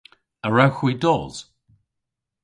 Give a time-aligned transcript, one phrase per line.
[0.45, 1.35] A wrewgh hwi dos?